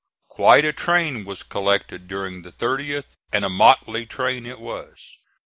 [0.29, 5.17] Quite a train was collected during the 30th, and a motley train it was.